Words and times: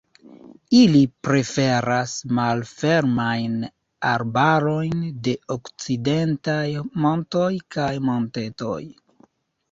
Ili 0.75 0.99
preferas 1.25 2.13
malfermajn 2.37 3.59
arbarojn 4.11 5.03
de 5.27 5.35
okcidentaj 5.57 6.63
montoj 7.05 7.51
kaj 7.77 7.91
montetoj. 8.07 8.79